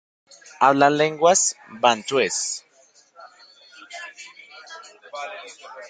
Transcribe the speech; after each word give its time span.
Hablan 0.63 0.93
lenguas 1.01 1.39
bantúes. 1.83 2.35